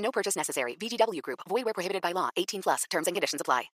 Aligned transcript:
No 0.00 0.10
purchase 0.10 0.36
necessary. 0.36 0.74
VGW 0.74 1.22
Group. 1.22 1.40
Void 1.48 1.64
where 1.64 1.74
prohibited 1.74 2.02
by 2.02 2.12
law. 2.12 2.30
18 2.36 2.62
plus. 2.62 2.84
Terms 2.90 3.06
and 3.06 3.14
conditions 3.14 3.40
apply. 3.40 3.70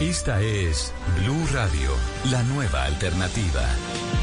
Esta 0.00 0.40
es 0.40 0.92
Blue 1.20 1.46
Radio, 1.52 1.90
la 2.30 2.42
nueva 2.42 2.86
alternativa. 2.86 4.21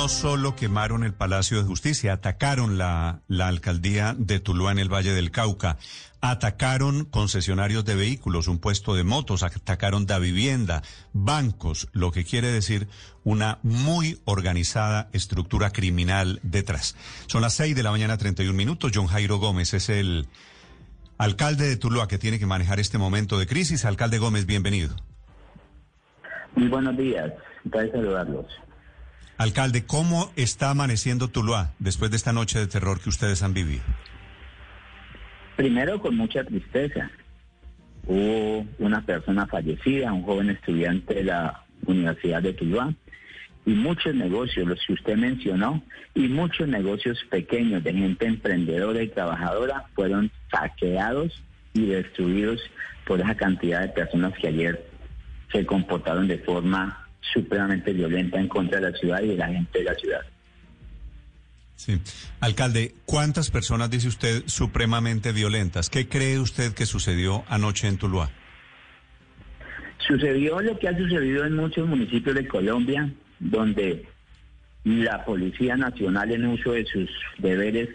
No 0.00 0.08
solo 0.08 0.56
quemaron 0.56 1.04
el 1.04 1.12
Palacio 1.12 1.58
de 1.58 1.68
Justicia, 1.68 2.14
atacaron 2.14 2.78
la, 2.78 3.20
la 3.28 3.48
alcaldía 3.48 4.16
de 4.16 4.40
Tuluá 4.40 4.72
en 4.72 4.78
el 4.78 4.88
Valle 4.88 5.12
del 5.12 5.30
Cauca, 5.30 5.76
atacaron 6.22 7.04
concesionarios 7.04 7.84
de 7.84 7.96
vehículos, 7.96 8.48
un 8.48 8.60
puesto 8.60 8.94
de 8.94 9.04
motos, 9.04 9.42
atacaron 9.42 10.06
da 10.06 10.18
vivienda, 10.18 10.80
bancos, 11.12 11.88
lo 11.92 12.12
que 12.12 12.24
quiere 12.24 12.50
decir 12.50 12.88
una 13.24 13.58
muy 13.62 14.18
organizada 14.24 15.10
estructura 15.12 15.68
criminal 15.68 16.40
detrás. 16.42 16.96
Son 17.26 17.42
las 17.42 17.52
seis 17.52 17.76
de 17.76 17.82
la 17.82 17.90
mañana, 17.90 18.16
31 18.16 18.56
minutos. 18.56 18.92
John 18.94 19.06
Jairo 19.06 19.36
Gómez 19.36 19.74
es 19.74 19.90
el 19.90 20.28
alcalde 21.18 21.68
de 21.68 21.76
Tuluá 21.76 22.08
que 22.08 22.16
tiene 22.16 22.38
que 22.38 22.46
manejar 22.46 22.80
este 22.80 22.96
momento 22.96 23.38
de 23.38 23.46
crisis. 23.46 23.84
Alcalde 23.84 24.16
Gómez, 24.16 24.46
bienvenido. 24.46 24.96
Muy 26.56 26.68
buenos 26.68 26.96
días, 26.96 27.34
de 27.64 27.90
saludarlos. 27.92 28.46
Alcalde, 29.40 29.86
¿cómo 29.86 30.30
está 30.36 30.68
amaneciendo 30.68 31.28
Tuluá 31.28 31.72
después 31.78 32.10
de 32.10 32.18
esta 32.18 32.34
noche 32.34 32.58
de 32.58 32.66
terror 32.66 33.00
que 33.00 33.08
ustedes 33.08 33.42
han 33.42 33.54
vivido? 33.54 33.80
Primero 35.56 35.98
con 35.98 36.14
mucha 36.14 36.44
tristeza. 36.44 37.10
Hubo 38.06 38.66
una 38.78 39.00
persona 39.00 39.46
fallecida, 39.46 40.12
un 40.12 40.24
joven 40.24 40.50
estudiante 40.50 41.14
de 41.14 41.24
la 41.24 41.64
Universidad 41.86 42.42
de 42.42 42.52
Tuluá, 42.52 42.92
y 43.64 43.70
muchos 43.70 44.14
negocios, 44.14 44.68
los 44.68 44.78
que 44.86 44.92
usted 44.92 45.16
mencionó, 45.16 45.82
y 46.14 46.28
muchos 46.28 46.68
negocios 46.68 47.18
pequeños 47.30 47.82
de 47.82 47.94
gente 47.94 48.26
emprendedora 48.26 49.02
y 49.02 49.08
trabajadora 49.08 49.86
fueron 49.94 50.30
saqueados 50.50 51.42
y 51.72 51.86
destruidos 51.86 52.60
por 53.06 53.22
esa 53.22 53.34
cantidad 53.34 53.80
de 53.80 53.88
personas 53.88 54.34
que 54.34 54.48
ayer 54.48 54.86
se 55.50 55.64
comportaron 55.64 56.28
de 56.28 56.36
forma 56.40 57.06
supremamente 57.20 57.92
violenta 57.92 58.38
en 58.38 58.48
contra 58.48 58.80
de 58.80 58.90
la 58.90 58.98
ciudad 58.98 59.22
y 59.22 59.28
de 59.28 59.36
la 59.36 59.48
gente 59.48 59.78
de 59.78 59.84
la 59.84 59.94
ciudad. 59.94 60.20
Sí. 61.76 61.98
Alcalde, 62.40 62.94
¿cuántas 63.06 63.50
personas 63.50 63.90
dice 63.90 64.08
usted 64.08 64.42
supremamente 64.46 65.32
violentas? 65.32 65.88
¿Qué 65.88 66.08
cree 66.08 66.38
usted 66.38 66.74
que 66.74 66.84
sucedió 66.84 67.44
anoche 67.48 67.88
en 67.88 67.96
Tuluá? 67.96 68.30
Sucedió 70.06 70.60
lo 70.60 70.78
que 70.78 70.88
ha 70.88 70.96
sucedido 70.96 71.46
en 71.46 71.56
muchos 71.56 71.88
municipios 71.88 72.34
de 72.34 72.46
Colombia, 72.46 73.10
donde 73.38 74.06
la 74.84 75.24
Policía 75.24 75.76
Nacional 75.76 76.30
en 76.32 76.46
uso 76.46 76.72
de 76.72 76.84
sus 76.84 77.08
deberes 77.38 77.88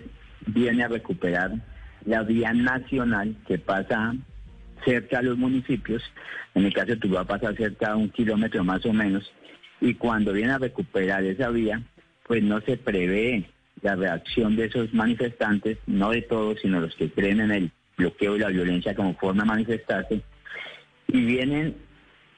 viene 0.47 0.83
a 0.83 0.87
recuperar 0.87 1.51
la 2.05 2.23
vía 2.23 2.53
nacional 2.53 3.35
que 3.47 3.57
pasa 3.57 4.15
cerca 4.85 5.19
a 5.19 5.23
los 5.23 5.37
municipios, 5.37 6.03
en 6.53 6.65
el 6.65 6.73
caso 6.73 6.87
de 6.87 6.97
Tuluá 6.97 7.25
pasa 7.25 7.53
cerca 7.53 7.91
a 7.91 7.95
un 7.95 8.09
kilómetro 8.09 8.63
más 8.63 8.85
o 8.85 8.93
menos, 8.93 9.29
y 9.81 9.95
cuando 9.95 10.31
viene 10.31 10.53
a 10.53 10.59
recuperar 10.59 11.23
esa 11.23 11.49
vía, 11.49 11.81
pues 12.27 12.41
no 12.43 12.61
se 12.61 12.77
prevé 12.77 13.49
la 13.81 13.95
reacción 13.95 14.55
de 14.55 14.65
esos 14.65 14.93
manifestantes, 14.93 15.77
no 15.87 16.11
de 16.11 16.21
todos, 16.21 16.59
sino 16.61 16.79
los 16.79 16.95
que 16.95 17.09
creen 17.09 17.41
en 17.41 17.51
el 17.51 17.71
bloqueo 17.97 18.35
y 18.35 18.39
la 18.39 18.49
violencia 18.49 18.95
como 18.95 19.15
forma 19.15 19.43
de 19.43 19.49
manifestarse, 19.49 20.21
y 21.07 21.25
vienen, 21.25 21.75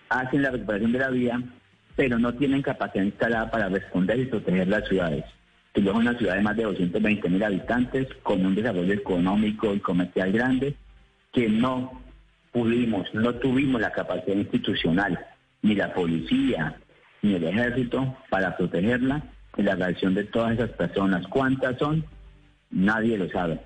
hacen 0.10 0.42
la 0.42 0.52
recuperación 0.52 0.92
de 0.94 1.00
la 1.00 1.10
vía, 1.10 1.42
pero 1.96 2.18
no 2.18 2.34
tienen 2.34 2.62
capacidad 2.62 3.04
instalada 3.04 3.52
para 3.52 3.70
responder 3.70 4.20
y 4.20 4.26
proteger 4.26 4.68
las 4.68 4.88
ciudades. 4.88 5.26
Tuluá 5.74 5.94
es 5.94 6.00
una 6.00 6.18
ciudad 6.18 6.36
de 6.36 6.42
más 6.42 6.56
de 6.56 6.64
220 6.64 7.30
mil 7.30 7.44
habitantes, 7.44 8.08
con 8.24 8.46
un 8.46 8.56
desarrollo 8.56 8.94
económico 8.94 9.74
y 9.74 9.80
comercial 9.80 10.32
grande, 10.32 10.76
que 11.32 11.50
no 11.50 12.07
pudimos, 12.52 13.08
no 13.14 13.34
tuvimos 13.36 13.82
la 13.82 13.92
capacidad 13.92 14.36
institucional, 14.36 15.20
ni 15.62 15.76
la 15.76 15.94
policía, 15.94 16.78
ni 17.22 17.36
el 17.36 17.44
ejército 17.44 18.18
para 18.30 18.56
protegerla 18.56 19.24
de 19.56 19.64
la 19.64 19.76
reacción 19.76 20.14
de 20.14 20.24
todas 20.26 20.54
esas 20.54 20.70
personas. 20.72 21.26
¿Cuántas 21.28 21.78
son? 21.78 22.06
Nadie 22.70 23.18
lo 23.18 23.30
sabe. 23.30 23.60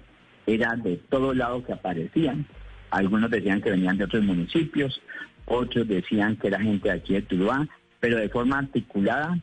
Era 0.45 0.75
de 0.75 0.97
todos 1.09 1.35
lados 1.35 1.65
que 1.65 1.73
aparecían. 1.73 2.45
Algunos 2.89 3.29
decían 3.29 3.61
que 3.61 3.71
venían 3.71 3.97
de 3.97 4.05
otros 4.05 4.23
municipios, 4.23 5.01
otros 5.45 5.87
decían 5.87 6.35
que 6.37 6.47
era 6.47 6.59
gente 6.59 6.89
de 6.89 6.95
aquí 6.95 7.13
de 7.13 7.21
Tuluá, 7.21 7.67
pero 7.99 8.17
de 8.17 8.29
forma 8.29 8.59
articulada 8.59 9.37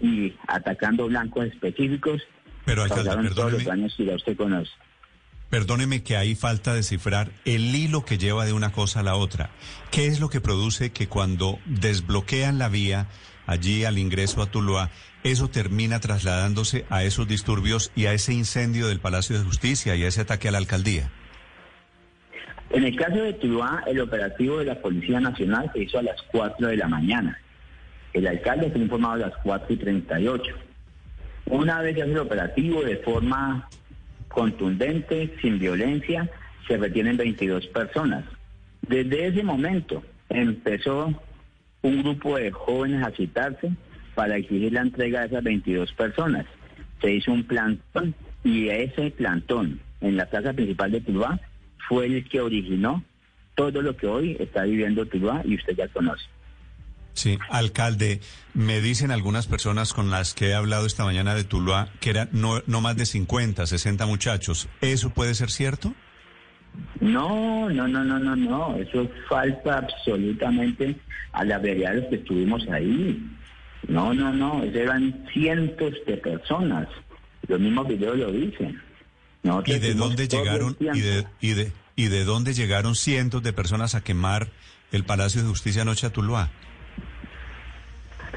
y 0.00 0.34
atacando 0.46 1.06
blancos 1.06 1.46
específicos. 1.46 2.22
Pero 2.64 2.82
alcalde, 2.82 3.30
todos 3.30 3.52
los 3.52 3.68
años 3.68 3.94
que 3.96 4.04
ya 4.04 4.14
usted 4.14 4.36
conoce. 4.36 4.70
Perdóneme 5.50 6.02
que 6.02 6.16
ahí 6.16 6.34
falta 6.34 6.74
descifrar 6.74 7.30
el 7.44 7.74
hilo 7.74 8.04
que 8.04 8.18
lleva 8.18 8.44
de 8.44 8.52
una 8.52 8.72
cosa 8.72 9.00
a 9.00 9.02
la 9.04 9.14
otra. 9.14 9.50
¿Qué 9.92 10.06
es 10.06 10.20
lo 10.20 10.28
que 10.28 10.40
produce 10.40 10.90
que 10.90 11.06
cuando 11.06 11.58
desbloquean 11.66 12.58
la 12.58 12.68
vía 12.68 13.06
allí 13.46 13.84
al 13.84 13.98
ingreso 13.98 14.42
a 14.42 14.46
Tuluá, 14.46 14.90
eso 15.22 15.48
termina 15.48 16.00
trasladándose 16.00 16.84
a 16.90 17.04
esos 17.04 17.28
disturbios 17.28 17.92
y 17.94 18.06
a 18.06 18.12
ese 18.12 18.32
incendio 18.32 18.88
del 18.88 18.98
Palacio 18.98 19.38
de 19.38 19.44
Justicia 19.44 19.94
y 19.94 20.02
a 20.02 20.08
ese 20.08 20.22
ataque 20.22 20.48
a 20.48 20.50
la 20.50 20.58
alcaldía? 20.58 21.10
En 22.70 22.84
el 22.84 22.96
caso 22.96 23.22
de 23.22 23.32
Tuluá, 23.34 23.84
el 23.86 24.00
operativo 24.00 24.58
de 24.58 24.64
la 24.64 24.80
Policía 24.80 25.20
Nacional 25.20 25.70
se 25.72 25.84
hizo 25.84 26.00
a 26.00 26.02
las 26.02 26.20
4 26.32 26.66
de 26.66 26.76
la 26.76 26.88
mañana. 26.88 27.38
El 28.12 28.26
alcalde 28.26 28.70
fue 28.70 28.80
informado 28.80 29.14
a 29.14 29.28
las 29.28 29.34
4 29.44 29.74
y 29.74 29.76
38. 29.76 30.42
Una 31.46 31.80
vez 31.82 31.96
ya 31.96 32.04
el 32.04 32.18
operativo 32.18 32.82
de 32.82 32.96
forma 32.96 33.68
contundente, 34.36 35.34
sin 35.40 35.58
violencia, 35.58 36.28
se 36.68 36.76
retienen 36.76 37.16
22 37.16 37.68
personas. 37.68 38.22
Desde 38.86 39.28
ese 39.28 39.42
momento 39.42 40.02
empezó 40.28 41.18
un 41.80 42.02
grupo 42.02 42.36
de 42.36 42.50
jóvenes 42.50 43.02
a 43.02 43.12
citarse 43.12 43.72
para 44.14 44.36
exigir 44.36 44.74
la 44.74 44.82
entrega 44.82 45.20
de 45.20 45.28
esas 45.28 45.42
22 45.42 45.90
personas. 45.94 46.44
Se 47.00 47.14
hizo 47.14 47.32
un 47.32 47.44
plantón 47.44 48.14
y 48.44 48.68
ese 48.68 49.10
plantón 49.10 49.80
en 50.02 50.18
la 50.18 50.26
plaza 50.26 50.52
principal 50.52 50.90
de 50.90 51.00
Tuluá 51.00 51.40
fue 51.88 52.04
el 52.04 52.28
que 52.28 52.42
originó 52.42 53.02
todo 53.54 53.80
lo 53.80 53.96
que 53.96 54.06
hoy 54.06 54.36
está 54.38 54.64
viviendo 54.64 55.06
Tuluá 55.06 55.40
y 55.46 55.54
usted 55.54 55.76
ya 55.76 55.88
conoce. 55.88 56.26
Sí, 57.16 57.38
alcalde, 57.48 58.20
me 58.52 58.82
dicen 58.82 59.10
algunas 59.10 59.46
personas 59.46 59.94
con 59.94 60.10
las 60.10 60.34
que 60.34 60.48
he 60.48 60.54
hablado 60.54 60.86
esta 60.86 61.02
mañana 61.02 61.34
de 61.34 61.44
Tuluá 61.44 61.88
que 61.98 62.10
eran 62.10 62.28
no, 62.32 62.62
no 62.66 62.82
más 62.82 62.96
de 62.96 63.06
50, 63.06 63.66
60 63.66 64.04
muchachos. 64.04 64.68
¿Eso 64.82 65.10
puede 65.10 65.34
ser 65.34 65.50
cierto? 65.50 65.94
No, 67.00 67.70
no, 67.70 67.88
no, 67.88 68.04
no, 68.04 68.18
no, 68.18 68.36
no. 68.36 68.76
Eso 68.76 69.08
falta 69.28 69.78
absolutamente 69.78 70.94
a 71.32 71.42
la 71.42 71.58
realidad 71.58 71.92
de 71.92 72.00
los 72.02 72.10
que 72.10 72.16
estuvimos 72.16 72.68
ahí. 72.68 73.26
No, 73.88 74.12
no, 74.12 74.30
no. 74.32 74.62
Eso 74.62 74.78
eran 74.78 75.26
cientos 75.32 75.94
de 76.06 76.18
personas. 76.18 76.86
Los 77.48 77.58
mismos 77.58 77.88
videos 77.88 78.18
lo 78.18 78.30
dicen. 78.30 78.78
¿Y 79.64 79.78
de 79.78 79.94
dónde 79.94 80.28
llegaron 80.28 80.76
y 80.80 81.00
de, 81.00 81.26
y 81.40 81.54
de 81.54 81.72
y 81.96 82.08
de 82.08 82.24
dónde 82.24 82.52
llegaron 82.52 82.94
cientos 82.94 83.42
de 83.42 83.54
personas 83.54 83.94
a 83.94 84.02
quemar 84.04 84.50
el 84.92 85.04
Palacio 85.04 85.42
de 85.42 85.48
Justicia 85.48 85.82
anoche 85.82 86.06
a 86.06 86.10
Tuluá? 86.10 86.50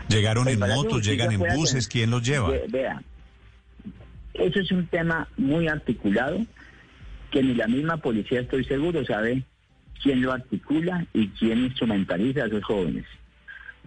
¿Llegaron 0.10 0.48
en 0.48 0.60
motos, 0.60 1.06
llegan 1.06 1.32
en 1.32 1.40
buses? 1.56 1.88
¿Quién 1.88 2.10
los 2.10 2.24
lleva? 2.24 2.52
Vea, 2.70 3.02
eso 4.34 4.60
es 4.60 4.72
un 4.72 4.88
tema 4.88 5.28
muy 5.38 5.68
articulado 5.68 6.40
que 7.32 7.44
ni 7.44 7.54
la 7.54 7.68
misma 7.68 7.98
policía, 7.98 8.42
estoy 8.42 8.64
seguro, 8.64 9.06
sabe 9.06 9.44
quién 10.02 10.22
lo 10.22 10.32
articula 10.32 11.06
y 11.14 11.28
quién 11.30 11.60
instrumentaliza 11.60 12.44
a 12.44 12.48
esos 12.48 12.64
jóvenes. 12.64 13.06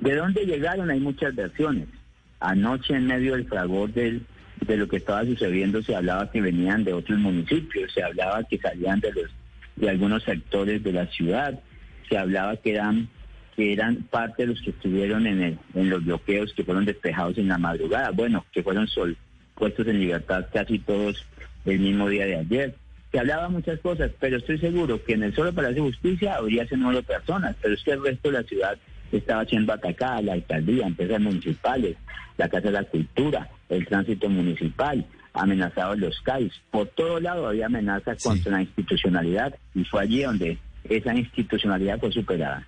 ¿De 0.01 0.15
dónde 0.15 0.45
llegaron? 0.45 0.91
Hay 0.91 1.01
muchas 1.01 1.35
versiones. 1.35 1.89
Anoche 2.41 2.95
en 2.95 3.07
medio 3.07 3.33
del 3.33 3.47
fragor 3.47 3.93
del, 3.93 4.25
de 4.67 4.77
lo 4.77 4.89
que 4.89 4.97
estaba 4.97 5.25
sucediendo 5.25 5.83
se 5.83 5.97
hablaba 5.97 6.31
que 6.31 6.41
venían 6.41 6.85
de 6.85 6.93
otros 6.93 7.19
municipios, 7.19 7.93
se 7.93 8.03
hablaba 8.03 8.45
que 8.45 8.59
salían 8.59 9.01
de 9.01 9.13
los 9.13 9.31
de 9.77 9.89
algunos 9.89 10.23
sectores 10.23 10.83
de 10.83 10.93
la 10.93 11.07
ciudad, 11.07 11.59
se 12.09 12.19
hablaba 12.19 12.57
que 12.57 12.73
eran 12.73 13.09
que 13.54 13.72
eran 13.72 13.96
parte 14.10 14.43
de 14.43 14.49
los 14.49 14.62
que 14.62 14.70
estuvieron 14.70 15.26
en, 15.26 15.43
el, 15.43 15.58
en 15.75 15.90
los 15.90 16.04
bloqueos 16.04 16.52
que 16.54 16.64
fueron 16.64 16.84
despejados 16.84 17.38
en 17.38 17.49
la 17.49 17.58
madrugada, 17.58 18.10
bueno, 18.10 18.44
que 18.52 18.62
fueron 18.62 18.87
sol, 18.88 19.16
puestos 19.54 19.87
en 19.87 20.00
libertad 20.00 20.46
casi 20.52 20.78
todos 20.78 21.25
el 21.64 21.78
mismo 21.78 22.08
día 22.08 22.26
de 22.26 22.37
ayer. 22.37 22.75
Se 23.10 23.19
hablaba 23.19 23.49
muchas 23.50 23.78
cosas, 23.81 24.10
pero 24.19 24.38
estoy 24.38 24.58
seguro 24.58 25.02
que 25.04 25.12
en 25.12 25.22
el 25.25 25.34
solo 25.34 25.52
Palacio 25.52 25.84
de 25.84 25.90
Justicia 25.90 26.37
habría 26.37 26.66
número 26.72 26.99
de 26.99 27.02
personas, 27.02 27.54
pero 27.60 27.75
es 27.75 27.82
que 27.82 27.93
el 27.93 28.02
resto 28.02 28.31
de 28.31 28.38
la 28.38 28.44
ciudad 28.44 28.78
estaba 29.12 29.44
siendo 29.44 29.72
atacada, 29.75 30.22
la 30.22 30.32
alcaldía, 30.32 30.87
empresas 30.87 31.20
municipales, 31.20 31.96
la 32.38 32.49
Casa 32.49 32.69
de 32.69 32.72
la 32.72 32.84
Cultura, 32.84 33.50
el 33.69 33.87
tránsito 33.87 34.31
municipal, 34.31 35.04
amenazados 35.34 35.99
los 35.99 36.20
CAIs. 36.22 36.52
Por 36.70 36.88
todo 36.88 37.20
lado 37.20 37.46
había 37.46 37.66
amenazas 37.66 38.22
contra 38.22 38.52
la 38.52 38.62
institucionalidad 38.62 39.54
y 39.75 39.84
fue 39.84 40.02
allí 40.02 40.22
donde 40.22 40.58
esa 40.84 41.14
institucionalidad 41.14 42.00
fue 42.00 42.12
superada. 42.12 42.66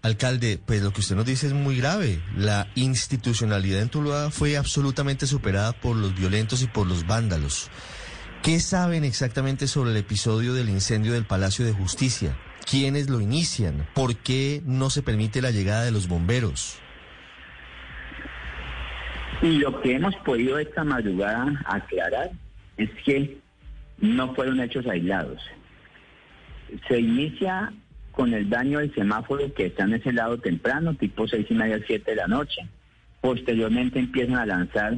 Alcalde, 0.00 0.60
pues 0.64 0.80
lo 0.82 0.92
que 0.92 1.00
usted 1.00 1.16
nos 1.16 1.26
dice 1.26 1.48
es 1.48 1.52
muy 1.52 1.76
grave. 1.76 2.20
La 2.36 2.68
institucionalidad 2.76 3.82
en 3.82 3.88
Tuluá 3.88 4.30
fue 4.30 4.56
absolutamente 4.56 5.26
superada 5.26 5.72
por 5.72 5.96
los 5.96 6.14
violentos 6.14 6.62
y 6.62 6.68
por 6.68 6.86
los 6.86 7.06
vándalos. 7.06 7.68
¿Qué 8.42 8.60
saben 8.60 9.02
exactamente 9.02 9.66
sobre 9.66 9.90
el 9.90 9.96
episodio 9.96 10.54
del 10.54 10.68
incendio 10.68 11.12
del 11.12 11.24
Palacio 11.24 11.64
de 11.64 11.72
Justicia? 11.72 12.36
¿Quiénes 12.70 13.10
lo 13.10 13.20
inician? 13.20 13.88
¿Por 13.94 14.16
qué 14.16 14.62
no 14.64 14.90
se 14.90 15.02
permite 15.02 15.42
la 15.42 15.50
llegada 15.50 15.84
de 15.84 15.90
los 15.90 16.06
bomberos? 16.06 16.78
Y 19.42 19.58
lo 19.58 19.80
que 19.80 19.96
hemos 19.96 20.14
podido 20.16 20.58
esta 20.58 20.84
madrugada 20.84 21.60
aclarar 21.66 22.30
es 22.76 22.90
que 23.04 23.38
no 23.98 24.34
fueron 24.34 24.60
hechos 24.60 24.86
aislados. 24.86 25.42
Se 26.86 27.00
inicia 27.00 27.72
con 28.18 28.34
el 28.34 28.50
daño 28.50 28.80
del 28.80 28.92
semáforo 28.96 29.54
que 29.54 29.66
está 29.66 29.84
en 29.84 29.94
ese 29.94 30.12
lado 30.12 30.38
temprano, 30.38 30.92
tipo 30.94 31.28
seis 31.28 31.46
y 31.50 31.54
media, 31.54 31.78
siete 31.86 32.10
de 32.10 32.16
la 32.16 32.26
noche. 32.26 32.66
Posteriormente 33.20 34.00
empiezan 34.00 34.34
a 34.34 34.44
lanzar 34.44 34.96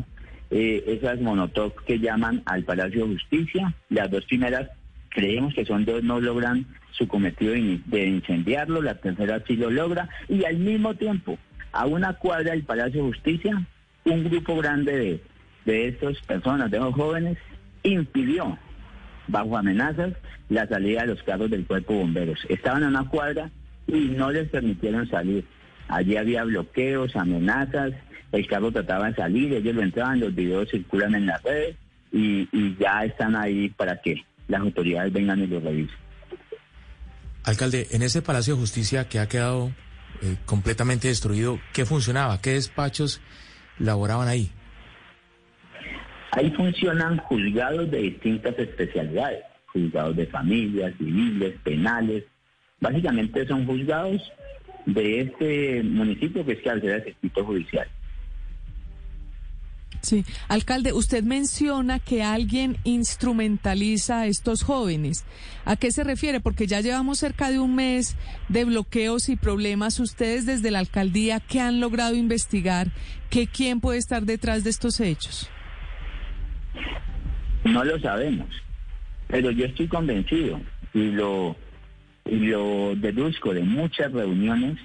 eh, 0.50 0.82
esas 0.86 1.20
monotoc 1.20 1.84
que 1.84 1.98
llaman 1.98 2.42
al 2.46 2.64
Palacio 2.64 3.04
de 3.04 3.12
Justicia. 3.12 3.74
Las 3.90 4.10
dos 4.10 4.24
primeras 4.24 4.70
creemos 5.10 5.52
que 5.52 5.66
son 5.66 5.84
dos, 5.84 6.02
no 6.02 6.18
logran 6.18 6.64
su 6.92 7.06
cometido 7.08 7.52
de 7.52 8.06
incendiarlo, 8.06 8.80
la 8.80 8.94
tercera 8.94 9.44
sí 9.46 9.54
lo 9.54 9.70
logra, 9.70 10.08
y 10.26 10.46
al 10.46 10.56
mismo 10.56 10.94
tiempo, 10.94 11.36
a 11.72 11.84
una 11.84 12.14
cuadra 12.14 12.52
del 12.52 12.62
Palacio 12.62 13.04
de 13.04 13.08
Justicia, 13.10 13.66
un 14.04 14.24
grupo 14.30 14.56
grande 14.56 14.96
de, 14.96 15.20
de 15.66 15.88
estas 15.88 16.18
personas, 16.22 16.70
de 16.70 16.78
los 16.78 16.94
jóvenes, 16.94 17.36
impidió, 17.82 18.56
bajo 19.28 19.56
amenazas, 19.56 20.14
la 20.48 20.66
salida 20.66 21.02
de 21.02 21.08
los 21.08 21.22
carros 21.22 21.50
del 21.50 21.66
cuerpo 21.66 21.92
de 21.92 21.98
bomberos. 22.00 22.38
Estaban 22.48 22.82
en 22.82 22.90
una 22.90 23.08
cuadra 23.08 23.50
y 23.86 23.98
no 24.08 24.30
les 24.30 24.48
permitieron 24.48 25.08
salir. 25.08 25.44
Allí 25.88 26.16
había 26.16 26.44
bloqueos, 26.44 27.16
amenazas, 27.16 27.92
el 28.32 28.46
carro 28.46 28.70
trataba 28.70 29.08
de 29.08 29.16
salir, 29.16 29.52
ellos 29.52 29.74
lo 29.74 29.82
entraban, 29.82 30.20
los 30.20 30.34
videos 30.34 30.68
circulan 30.70 31.14
en 31.14 31.26
las 31.26 31.42
redes 31.42 31.76
y, 32.12 32.48
y 32.52 32.76
ya 32.78 33.04
están 33.04 33.34
ahí 33.34 33.70
para 33.70 34.00
que 34.00 34.24
las 34.48 34.60
autoridades 34.60 35.12
vengan 35.12 35.40
y 35.40 35.46
lo 35.46 35.60
revisen. 35.60 35.96
Alcalde, 37.44 37.88
en 37.90 38.02
ese 38.02 38.22
Palacio 38.22 38.54
de 38.54 38.60
Justicia 38.60 39.08
que 39.08 39.18
ha 39.18 39.28
quedado 39.28 39.72
eh, 40.22 40.36
completamente 40.44 41.08
destruido, 41.08 41.58
¿qué 41.72 41.86
funcionaba? 41.86 42.40
¿Qué 42.40 42.52
despachos 42.52 43.20
laboraban 43.78 44.28
ahí? 44.28 44.50
Ahí 46.32 46.50
funcionan 46.52 47.18
juzgados 47.18 47.90
de 47.90 47.98
distintas 47.98 48.58
especialidades, 48.58 49.44
juzgados 49.66 50.16
de 50.16 50.26
familias, 50.26 50.94
civiles, 50.98 51.54
penales. 51.64 52.24
Básicamente 52.80 53.46
son 53.46 53.66
juzgados 53.66 54.22
de 54.86 55.20
este 55.20 55.82
municipio 55.82 56.44
que 56.44 56.52
es 56.52 56.60
que 56.60 56.70
el 56.70 57.04
circuito 57.04 57.44
judicial. 57.44 57.88
Sí, 60.02 60.24
alcalde, 60.48 60.94
usted 60.94 61.22
menciona 61.22 61.98
que 61.98 62.22
alguien 62.22 62.78
instrumentaliza 62.84 64.20
a 64.20 64.26
estos 64.26 64.62
jóvenes. 64.62 65.24
¿A 65.66 65.76
qué 65.76 65.92
se 65.92 66.04
refiere? 66.04 66.40
Porque 66.40 66.66
ya 66.66 66.80
llevamos 66.80 67.18
cerca 67.18 67.50
de 67.50 67.58
un 67.58 67.74
mes 67.74 68.16
de 68.48 68.64
bloqueos 68.64 69.28
y 69.28 69.36
problemas. 69.36 70.00
Ustedes 70.00 70.46
desde 70.46 70.70
la 70.70 70.78
alcaldía, 70.78 71.40
¿qué 71.40 71.60
han 71.60 71.80
logrado 71.80 72.14
investigar? 72.14 72.90
¿Qué 73.28 73.46
quién 73.46 73.80
puede 73.80 73.98
estar 73.98 74.24
detrás 74.24 74.64
de 74.64 74.70
estos 74.70 75.00
hechos? 75.00 75.50
No 77.72 77.84
lo 77.84 77.98
sabemos, 78.00 78.48
pero 79.28 79.50
yo 79.50 79.66
estoy 79.66 79.86
convencido 79.86 80.60
y 80.92 81.10
lo, 81.12 81.56
y 82.24 82.36
lo 82.36 82.94
deduzco 82.96 83.54
de 83.54 83.62
muchas 83.62 84.12
reuniones 84.12 84.78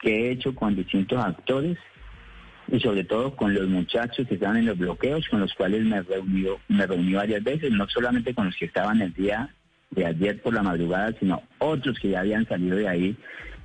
que 0.00 0.28
he 0.28 0.30
hecho 0.32 0.54
con 0.54 0.74
distintos 0.74 1.22
actores 1.22 1.76
y 2.72 2.80
sobre 2.80 3.04
todo 3.04 3.34
con 3.36 3.52
los 3.52 3.68
muchachos 3.68 4.26
que 4.26 4.34
estaban 4.34 4.58
en 4.58 4.66
los 4.66 4.78
bloqueos, 4.78 5.28
con 5.28 5.40
los 5.40 5.52
cuales 5.54 5.84
me 5.84 6.02
reuní, 6.02 6.46
me 6.68 6.86
reuní 6.86 7.12
varias 7.12 7.42
veces, 7.42 7.72
no 7.72 7.86
solamente 7.88 8.34
con 8.34 8.46
los 8.46 8.56
que 8.56 8.66
estaban 8.66 9.02
el 9.02 9.12
día 9.12 9.52
de 9.90 10.06
ayer 10.06 10.40
por 10.40 10.54
la 10.54 10.62
madrugada, 10.62 11.12
sino 11.18 11.42
otros 11.58 11.98
que 11.98 12.10
ya 12.10 12.20
habían 12.20 12.46
salido 12.46 12.76
de 12.76 12.88
ahí 12.88 13.16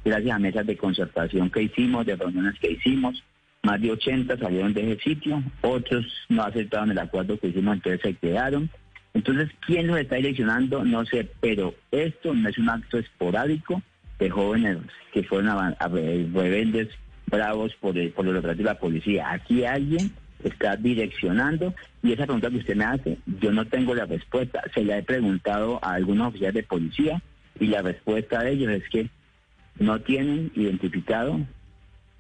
gracias 0.04 0.36
a 0.36 0.39
mesas 0.39 0.66
de 0.66 0.77
concertación 0.77 1.50
que 1.50 1.63
hicimos, 1.63 2.06
de 2.06 2.16
reuniones 2.16 2.60
que 2.60 2.72
hicimos. 2.72 3.24
Más 3.66 3.82
de 3.82 3.90
80 3.90 4.38
salieron 4.38 4.76
de 4.76 4.92
ese 4.92 5.02
sitio, 5.02 5.42
otros 5.62 6.06
no 6.30 6.44
aceptaron 6.44 6.92
el 6.92 7.00
acuerdo 7.00 7.40
que 7.40 7.48
hicimos, 7.48 7.78
entonces 7.78 8.00
se 8.04 8.14
quedaron. 8.14 8.70
Entonces, 9.16 9.50
¿quién 9.66 9.88
los 9.88 9.98
está 9.98 10.18
eleccionando? 10.18 10.86
No 10.86 11.04
sé, 11.04 11.28
pero 11.42 11.74
esto 11.90 12.36
no 12.36 12.48
es 12.48 12.60
un 12.60 12.70
acto 12.70 13.00
esporádico 13.00 13.82
de 14.20 14.30
jóvenes 14.30 14.78
que 15.12 15.24
fueron 15.24 15.50
a, 15.50 15.88
rebeldes 15.88 16.90
bravos 17.26 17.74
por, 17.82 17.98
el, 17.98 18.12
por 18.12 18.26
de 18.56 18.64
la 18.64 18.78
policía. 18.78 19.32
Aquí 19.32 19.66
alguien 19.66 20.12
está 20.44 20.76
direccionando 20.76 21.74
y 22.04 22.12
esa 22.12 22.26
pregunta 22.26 22.52
que 22.52 22.58
usted 22.58 22.76
me 22.76 22.86
hace, 22.86 23.18
yo 23.42 23.52
no 23.52 23.66
tengo 23.66 23.96
la 23.96 24.06
respuesta. 24.06 24.62
Se 24.76 24.84
la 24.84 25.00
he 25.00 25.04
preguntado 25.04 25.80
a 25.82 25.94
algunos 25.96 26.28
oficiales 26.28 26.54
de 26.54 26.64
policía 26.64 27.20
y 27.60 27.66
la 27.66 27.82
respuesta 27.82 28.44
de 28.44 28.52
ellos 28.52 28.72
es 28.74 28.88
que 28.90 29.10
no 29.80 30.02
tienen 30.02 30.52
identificado 30.54 31.40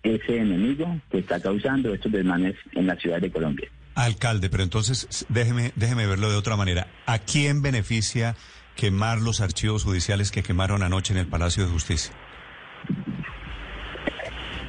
ese 0.05 0.37
enemigo 0.37 0.99
que 1.09 1.19
está 1.19 1.39
causando 1.39 1.93
estos 1.93 2.11
desmanes 2.11 2.55
en 2.73 2.87
la 2.87 2.95
ciudad 2.95 3.19
de 3.19 3.31
Colombia. 3.31 3.69
Alcalde, 3.95 4.49
pero 4.49 4.63
entonces 4.63 5.25
déjeme, 5.29 5.71
déjeme 5.75 6.05
verlo 6.05 6.29
de 6.29 6.35
otra 6.35 6.55
manera. 6.55 6.87
¿A 7.05 7.19
quién 7.19 7.61
beneficia 7.61 8.35
quemar 8.75 9.19
los 9.19 9.41
archivos 9.41 9.83
judiciales 9.83 10.31
que 10.31 10.43
quemaron 10.43 10.83
anoche 10.83 11.13
en 11.13 11.19
el 11.19 11.27
Palacio 11.27 11.65
de 11.65 11.71
Justicia? 11.71 12.13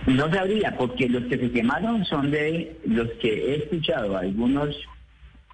No 0.06 0.32
sabría, 0.32 0.76
porque 0.78 1.08
los 1.08 1.24
que 1.24 1.36
se 1.36 1.50
quemaron 1.50 2.04
son 2.04 2.30
de 2.30 2.78
los 2.86 3.08
que 3.20 3.28
he 3.28 3.56
escuchado, 3.56 4.16
algunos 4.16 4.76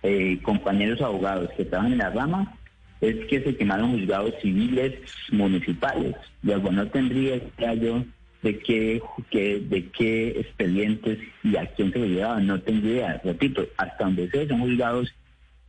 eh, 0.02 0.38
compañeros 0.42 1.00
abogados 1.00 1.48
que 1.56 1.62
estaban 1.62 1.92
en 1.92 1.98
la 1.98 2.10
rama, 2.10 2.54
es 3.00 3.16
que 3.26 3.42
se 3.42 3.56
quemaron 3.56 3.98
juzgados 3.98 4.34
civiles 4.42 4.94
municipales. 5.30 6.14
Luego 6.42 6.70
no 6.70 6.86
tendría 6.88 7.36
idea 7.36 7.74
yo 7.74 8.04
de 8.42 8.58
qué, 8.58 9.00
de 9.30 9.88
qué 9.96 10.28
expedientes 10.40 11.18
y 11.44 11.56
a 11.56 11.66
quién 11.66 11.92
se 11.92 11.98
lo 12.00 12.06
llevaban, 12.06 12.46
no 12.46 12.60
tendría 12.60 12.92
idea. 12.92 13.20
Repito, 13.24 13.66
hasta 13.76 14.04
donde 14.04 14.28
sé 14.30 14.48
son 14.48 14.60
juzgados 14.60 15.14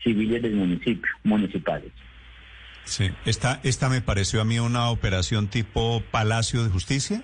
civiles 0.03 0.42
del 0.42 0.56
municipio, 0.56 1.12
municipales. 1.24 1.92
Sí, 2.86 3.12
esta, 3.25 3.60
esta 3.63 3.89
me 3.89 4.01
pareció 4.01 4.42
a 4.42 4.46
mí 4.46 4.60
una 4.60 4.89
operación 4.89 5.48
tipo 5.48 6.03
Palacio 6.12 6.63
de 6.63 6.70
Justicia. 6.70 7.24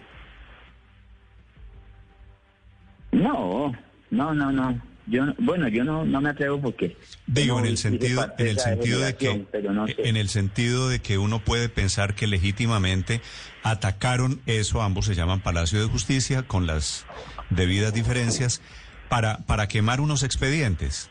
No, 3.12 3.74
no, 4.12 4.34
no, 4.34 4.52
no. 4.52 4.89
Yo, 5.10 5.24
bueno, 5.40 5.68
yo 5.68 5.84
no, 5.84 6.06
no 6.06 6.22
me 6.22 6.30
atrevo 6.30 6.62
porque 6.62 6.96
digo 7.26 7.56
no 7.56 7.66
en 7.66 7.72
el 7.72 7.78
sentido, 7.78 8.32
en 8.38 8.48
el 8.48 8.60
sentido 8.60 9.00
de 9.00 9.16
que, 9.16 9.46
no 9.64 9.88
sé. 9.88 9.96
en 9.98 10.18
el 10.18 10.30
sentido 10.30 10.88
de 10.88 11.00
que 11.00 11.18
uno 11.18 11.40
puede 11.40 11.68
pensar 11.68 12.14
que 12.14 12.28
legítimamente 12.28 13.22
atacaron 13.64 14.40
eso, 14.46 14.82
ambos 14.82 15.06
se 15.06 15.16
llaman 15.16 15.42
Palacio 15.42 15.82
de 15.82 15.88
Justicia 15.88 16.44
con 16.44 16.68
las 16.68 17.08
debidas 17.50 17.94
diferencias 17.94 18.62
para 19.10 19.40
para 19.40 19.68
quemar 19.68 20.00
unos 20.00 20.22
expedientes. 20.22 21.10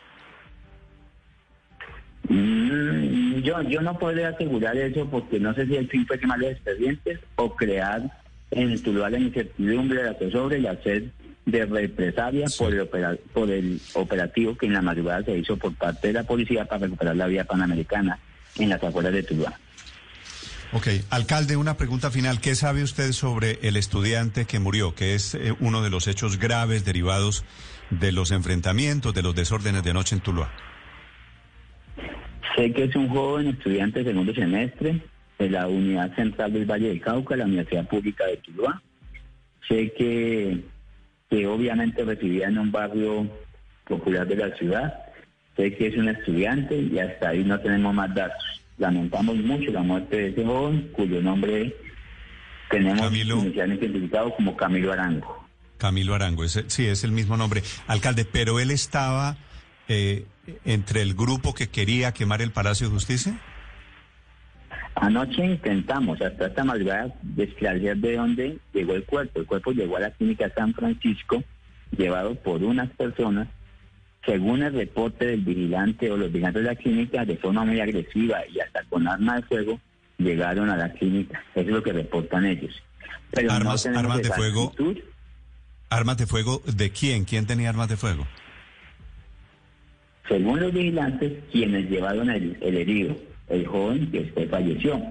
Mm, 2.29 3.41
yo 3.41 3.61
yo 3.63 3.81
no 3.81 3.97
podría 3.99 4.29
asegurar 4.29 4.77
eso 4.77 5.09
porque 5.09 5.39
no 5.39 5.53
sé 5.53 5.65
si 5.65 5.75
el 5.75 5.89
fin 5.89 6.07
fue 6.07 6.19
quemar 6.19 6.39
los 6.39 6.51
expedientes 6.51 7.19
o 7.35 7.55
crear 7.55 8.01
en 8.51 8.81
Tuluá 8.81 9.09
la 9.09 9.19
incertidumbre, 9.19 10.03
la 10.03 10.13
zozobra 10.13 10.57
y 10.57 10.67
hacer 10.67 11.11
de 11.51 11.65
represalia 11.65 12.47
por, 12.57 12.73
el 12.73 12.87
por 13.33 13.51
el 13.51 13.79
operativo 13.93 14.55
que 14.57 14.65
en 14.65 14.73
la 14.73 14.81
madrugada 14.81 15.23
se 15.23 15.37
hizo 15.37 15.57
por 15.57 15.73
parte 15.75 16.07
de 16.07 16.13
la 16.13 16.23
policía 16.23 16.65
para 16.65 16.85
recuperar 16.85 17.15
la 17.15 17.27
vía 17.27 17.45
panamericana 17.45 18.19
en 18.57 18.69
las 18.69 18.83
afueras 18.83 19.13
de 19.13 19.23
Tuluá. 19.23 19.57
Ok, 20.71 20.87
alcalde, 21.09 21.57
una 21.57 21.77
pregunta 21.77 22.11
final. 22.11 22.39
¿Qué 22.41 22.53
sabe 22.53 22.83
usted 22.83 23.11
sobre 23.11 23.57
el 23.63 23.75
estudiante 23.75 24.45
que 24.45 24.59
murió, 24.59 24.93
que 24.93 25.15
es 25.15 25.33
eh, 25.33 25.55
uno 25.59 25.81
de 25.81 25.89
los 25.89 26.07
hechos 26.07 26.37
graves 26.37 26.85
derivados 26.85 27.43
de 27.89 28.11
los 28.11 28.29
enfrentamientos, 28.29 29.15
de 29.15 29.23
los 29.23 29.33
desórdenes 29.33 29.83
de 29.83 29.93
noche 29.93 30.15
en 30.15 30.21
Tuluá? 30.21 30.51
Sé 32.55 32.71
que 32.71 32.83
es 32.83 32.95
un 32.95 33.09
joven 33.09 33.47
estudiante 33.47 33.99
de 33.99 34.11
segundo 34.11 34.33
semestre 34.33 35.01
de 35.39 35.49
la 35.49 35.67
Unidad 35.67 36.13
Central 36.15 36.53
del 36.53 36.69
Valle 36.69 36.89
del 36.89 37.01
Cauca, 37.01 37.35
la 37.35 37.45
Universidad 37.45 37.87
Pública 37.87 38.25
de 38.27 38.37
Tuluá. 38.37 38.81
Sé 39.67 39.91
que 39.97 40.63
que 41.29 41.45
obviamente 41.47 42.03
residía 42.03 42.47
en 42.47 42.57
un 42.57 42.71
barrio 42.71 43.27
popular 43.87 44.27
de 44.27 44.35
la 44.35 44.55
ciudad 44.57 44.93
sé 45.55 45.75
que 45.75 45.87
es 45.87 45.97
un 45.97 46.07
estudiante 46.09 46.75
y 46.75 46.97
hasta 46.99 47.29
ahí 47.29 47.43
no 47.43 47.59
tenemos 47.59 47.93
más 47.93 48.13
datos. 48.15 48.43
Lamentamos 48.77 49.35
mucho 49.37 49.71
la 49.71 49.81
muerte 49.81 50.15
de 50.15 50.27
ese 50.29 50.45
joven 50.45 50.89
cuyo 50.93 51.21
nombre 51.21 51.75
tenemos 52.71 53.01
Camilo. 53.01 53.37
inicialmente 53.39 53.85
identificado 53.85 54.33
como 54.35 54.55
Camilo 54.55 54.93
Arango. 54.93 55.47
Camilo 55.77 56.15
Arango, 56.15 56.43
ese- 56.45 56.69
sí, 56.69 56.85
es 56.85 57.03
el 57.03 57.11
mismo 57.11 57.35
nombre. 57.35 57.61
Alcalde, 57.87 58.25
pero 58.25 58.59
él 58.59 58.71
estaba 58.71 59.37
eh, 59.89 60.25
entre 60.65 61.01
el 61.01 61.13
grupo 61.15 61.53
que 61.53 61.67
quería 61.67 62.13
quemar 62.13 62.41
el 62.41 62.51
Palacio 62.51 62.87
de 62.87 62.93
Justicia. 62.93 63.39
Anoche 64.95 65.45
intentamos 65.45 66.21
hasta 66.21 66.47
esta 66.47 66.63
madrugada 66.63 67.13
esclarecer 67.37 67.97
de 67.97 68.15
dónde 68.17 68.57
llegó 68.73 68.95
el 68.95 69.03
cuerpo. 69.05 69.39
El 69.39 69.45
cuerpo 69.45 69.71
llegó 69.71 69.97
a 69.97 70.01
la 70.01 70.11
clínica 70.11 70.51
San 70.55 70.73
Francisco, 70.73 71.43
llevado 71.97 72.35
por 72.35 72.63
unas 72.63 72.89
personas. 72.91 73.47
Según 74.25 74.61
el 74.63 74.73
reporte 74.73 75.25
del 75.25 75.41
vigilante 75.41 76.11
o 76.11 76.17
los 76.17 76.31
vigilantes 76.31 76.63
de 76.63 76.69
la 76.69 76.75
clínica, 76.75 77.23
de 77.25 77.37
forma 77.37 77.63
muy 77.63 77.79
agresiva 77.79 78.39
y 78.53 78.59
hasta 78.59 78.83
con 78.89 79.07
arma 79.07 79.37
de 79.37 79.41
fuego, 79.43 79.79
llegaron 80.17 80.69
a 80.69 80.75
la 80.75 80.91
clínica. 80.91 81.41
Eso 81.55 81.61
es 81.61 81.67
lo 81.67 81.81
que 81.81 81.93
reportan 81.93 82.45
ellos. 82.45 82.83
Pero 83.31 83.51
Armas- 83.51 83.83
de 83.83 84.29
fuego. 84.29 84.73
¿Armas 85.89 86.17
de 86.17 86.27
fuego 86.27 86.61
de 86.65 86.91
quién? 86.91 87.23
¿Quién 87.23 87.45
tenía 87.47 87.69
armas 87.69 87.87
de 87.87 87.95
fuego? 87.95 88.27
Según 90.27 90.59
los 90.59 90.71
vigilantes, 90.73 91.33
quienes 91.51 91.89
llevaron 91.89 92.29
el, 92.29 92.57
el 92.61 92.77
herido, 92.77 93.15
el 93.49 93.65
joven 93.65 94.11
que 94.11 94.21
este 94.21 94.47
falleció. 94.47 95.01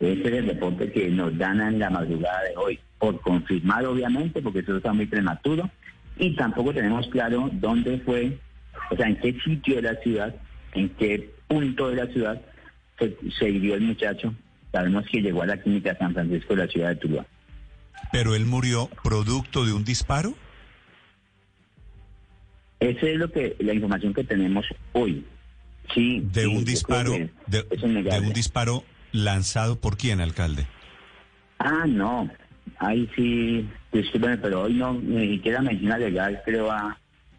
Ese 0.00 0.20
es 0.20 0.32
el 0.32 0.46
reporte 0.46 0.92
que 0.92 1.08
nos 1.08 1.36
dan 1.36 1.60
en 1.60 1.78
la 1.78 1.90
madrugada 1.90 2.42
de 2.44 2.56
hoy, 2.56 2.78
por 2.98 3.20
confirmar 3.20 3.84
obviamente, 3.84 4.40
porque 4.42 4.60
eso 4.60 4.76
está 4.76 4.92
muy 4.92 5.06
prematuro, 5.06 5.68
y 6.18 6.34
tampoco 6.36 6.72
tenemos 6.72 7.08
claro 7.08 7.50
dónde 7.52 7.98
fue, 7.98 8.38
o 8.90 8.96
sea, 8.96 9.08
en 9.08 9.16
qué 9.16 9.36
sitio 9.44 9.76
de 9.76 9.82
la 9.82 9.94
ciudad, 9.96 10.34
en 10.74 10.88
qué 10.90 11.30
punto 11.48 11.90
de 11.90 11.96
la 11.96 12.06
ciudad 12.12 12.40
se, 12.98 13.16
se 13.38 13.50
hirió 13.50 13.74
el 13.74 13.82
muchacho. 13.82 14.34
Sabemos 14.72 15.04
que 15.10 15.22
llegó 15.22 15.42
a 15.42 15.46
la 15.46 15.56
clínica 15.56 15.96
San 15.96 16.12
Francisco 16.12 16.54
de 16.54 16.66
la 16.66 16.70
ciudad 16.70 16.88
de 16.90 16.96
Tuluá. 16.96 17.26
¿Pero 18.12 18.34
él 18.34 18.46
murió 18.46 18.88
producto 19.02 19.64
de 19.64 19.72
un 19.72 19.84
disparo? 19.84 20.34
Esa 22.80 23.06
es 23.06 23.16
lo 23.16 23.30
que 23.30 23.56
la 23.58 23.74
información 23.74 24.14
que 24.14 24.24
tenemos 24.24 24.66
hoy. 24.92 25.24
Sí, 25.94 26.20
De 26.32 26.42
sí, 26.42 26.46
un 26.46 26.64
disparo, 26.64 27.12
de, 27.46 27.66
un 27.82 28.32
disparo 28.32 28.84
lanzado 29.12 29.80
por 29.80 29.96
quién, 29.96 30.20
alcalde? 30.20 30.66
Ah, 31.58 31.84
no. 31.86 32.30
Ahí 32.78 33.08
sí, 33.16 33.66
discúlpeme, 33.92 34.38
pero 34.38 34.62
hoy 34.62 34.74
no, 34.74 34.92
ni 34.94 35.36
siquiera 35.36 35.62
medicina 35.62 35.98
legal 35.98 36.40
creo 36.44 36.70
ha, 36.70 36.96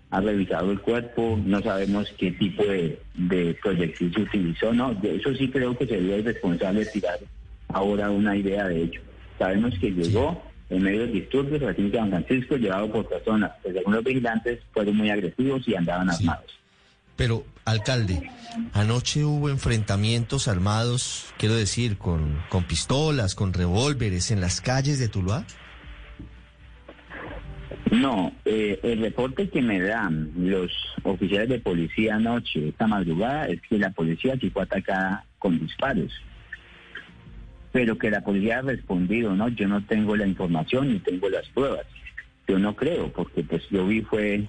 ha 0.09 0.21
revisado 0.21 0.71
el 0.71 0.81
cuerpo, 0.81 1.39
no 1.45 1.61
sabemos 1.61 2.11
qué 2.17 2.31
tipo 2.31 2.63
de, 2.63 2.99
de 3.13 3.53
proyectil 3.61 4.11
se 4.13 4.21
utilizó, 4.21 4.73
no, 4.73 4.93
de 4.95 5.15
eso 5.17 5.33
sí 5.35 5.47
creo 5.49 5.77
que 5.77 5.85
sería 5.85 6.17
irresponsable 6.17 6.85
tirar 6.87 7.19
ahora 7.69 8.09
una 8.09 8.35
idea 8.35 8.67
de 8.67 8.83
hecho. 8.83 9.01
Sabemos 9.37 9.73
que 9.79 9.91
llegó 9.91 10.43
en 10.69 10.81
medio 10.83 11.01
de 11.01 11.13
disturbios 11.13 11.61
a 11.63 11.73
San 11.75 12.09
Francisco 12.09 12.57
llevado 12.57 12.91
por 12.91 13.07
personas 13.07 13.51
que 13.63 13.71
según 13.71 13.93
los 13.93 14.03
vigilantes 14.03 14.59
fueron 14.73 14.97
muy 14.97 15.09
agresivos 15.11 15.65
y 15.67 15.75
andaban 15.75 16.11
Sí. 16.11 16.23
armados. 16.27 16.58
Pero, 17.19 17.43
alcalde, 17.65 18.31
anoche 18.71 19.25
hubo 19.25 19.49
enfrentamientos 19.49 20.47
armados, 20.47 21.33
quiero 21.37 21.53
decir, 21.53 21.97
con, 21.97 22.41
con 22.47 22.63
pistolas, 22.63 23.35
con 23.35 23.51
revólveres 23.51 24.31
en 24.31 24.39
las 24.39 24.61
calles 24.61 24.99
de 24.99 25.09
Tuluá. 25.09 25.43
No, 27.91 28.31
eh, 28.45 28.79
el 28.83 29.01
reporte 29.01 29.49
que 29.49 29.61
me 29.61 29.81
dan 29.81 30.31
los 30.37 30.71
oficiales 31.03 31.49
de 31.49 31.59
policía 31.59 32.15
anoche, 32.15 32.69
esta 32.69 32.87
madrugada, 32.87 33.49
es 33.49 33.61
que 33.63 33.77
la 33.77 33.89
policía 33.89 34.37
sí 34.39 34.49
fue 34.49 34.63
atacada 34.63 35.25
con 35.39 35.59
disparos. 35.59 36.13
Pero 37.73 37.97
que 37.97 38.11
la 38.11 38.21
policía 38.21 38.59
ha 38.59 38.61
respondido, 38.61 39.35
¿no? 39.35 39.49
Yo 39.49 39.67
no 39.67 39.83
tengo 39.83 40.15
la 40.15 40.25
información 40.25 40.87
ni 40.87 40.99
tengo 40.99 41.27
las 41.27 41.49
pruebas. 41.49 41.85
Yo 42.47 42.57
no 42.57 42.77
creo, 42.77 43.11
porque 43.11 43.43
pues 43.43 43.67
yo 43.69 43.85
vi 43.85 44.03
fue, 44.03 44.47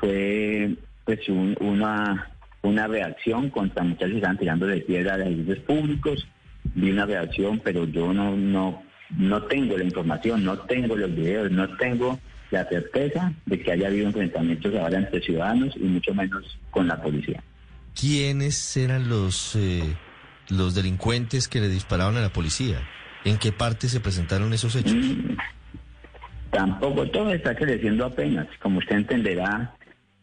fue 0.00 0.74
pues 1.08 1.26
un- 1.30 1.56
una, 1.60 2.28
una 2.60 2.86
reacción 2.86 3.48
contra 3.48 3.82
muchachos 3.82 4.10
que 4.10 4.16
estaban 4.16 4.36
tirando 4.36 4.66
de 4.66 4.80
piedra 4.82 5.14
a 5.14 5.16
los 5.16 5.28
edificios 5.28 5.58
públicos. 5.60 6.26
Vi 6.74 6.90
una 6.90 7.06
reacción, 7.06 7.58
pero 7.64 7.86
yo 7.86 8.12
no, 8.12 8.36
no, 8.36 8.82
no 9.16 9.42
tengo 9.44 9.78
la 9.78 9.84
información, 9.84 10.44
no 10.44 10.58
tengo 10.58 10.94
los 10.98 11.14
videos, 11.14 11.50
no 11.50 11.66
tengo 11.78 12.18
la 12.50 12.66
certeza 12.68 13.32
de 13.46 13.58
que 13.58 13.72
haya 13.72 13.86
habido 13.88 14.08
enfrentamientos 14.08 14.74
ahora 14.74 14.98
entre 14.98 15.22
ciudadanos 15.22 15.74
y 15.76 15.84
mucho 15.84 16.12
menos 16.14 16.58
con 16.70 16.86
la 16.86 17.00
policía. 17.00 17.42
¿Quiénes 17.98 18.76
eran 18.76 19.08
los, 19.08 19.56
eh, 19.56 19.82
los 20.50 20.74
delincuentes 20.74 21.48
que 21.48 21.60
le 21.60 21.70
dispararon 21.70 22.18
a 22.18 22.20
la 22.20 22.28
policía? 22.34 22.86
¿En 23.24 23.38
qué 23.38 23.50
parte 23.50 23.88
se 23.88 24.00
presentaron 24.00 24.52
esos 24.52 24.76
hechos? 24.76 24.92
Mm, 24.92 25.36
Tampoco 26.50 27.06
todo 27.10 27.30
está 27.32 27.54
creciendo 27.54 28.04
apenas. 28.06 28.46
Como 28.62 28.78
usted 28.78 28.96
entenderá, 28.96 29.74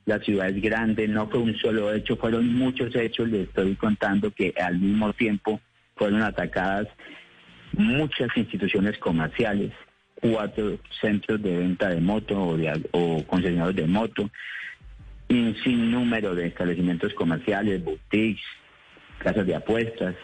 la 0.06 0.20
ciudad 0.20 0.50
es 0.50 0.62
grande, 0.62 1.08
no 1.08 1.28
fue 1.28 1.40
un 1.40 1.56
solo 1.58 1.94
hecho, 1.94 2.16
fueron 2.16 2.54
muchos 2.54 2.96
hechos. 2.96 3.28
Le 3.30 3.44
estoy 3.44 3.76
contando 3.76 4.32
que 4.32 4.54
al 4.60 4.80
mismo 4.80 5.14
tiempo 5.14 5.60
fueron 5.96 6.22
atacadas 6.22 6.88
muchas 7.74 8.30
instituciones 8.36 8.98
comerciales, 9.00 9.72
cuatro 10.22 10.78
centros 11.02 11.42
de 11.42 11.58
venta 11.58 11.90
de 11.90 12.02
moto 12.02 12.40
o, 12.40 12.58
de, 12.58 12.88
o 12.92 13.24
concesionarios 13.26 13.76
de 13.76 13.88
moto, 13.88 14.30
un 15.30 15.56
sinnúmero 15.64 16.36
de 16.36 16.48
establecimientos 16.48 17.14
comerciales, 17.16 17.84
boutiques, 17.84 18.46
casas 19.18 19.48
de 19.48 19.56
apuestas, 19.56 20.16